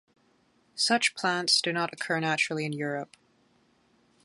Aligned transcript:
Such 0.73 1.13
plants 1.13 1.61
do 1.61 1.71
not 1.71 1.93
occur 1.93 2.19
naturally 2.19 2.65
in 2.65 2.73
Europe. 2.73 3.15